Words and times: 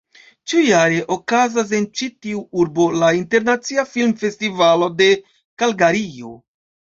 Ĉiujare 0.51 1.01
okazas 1.15 1.73
en 1.79 1.83
ĉi 1.99 2.07
tiu 2.25 2.39
urbo 2.63 2.87
la 3.03 3.11
Internacia 3.19 3.85
Film-Festivalo 3.91 4.89
de 5.03 5.11
Kalgario. 5.65 6.33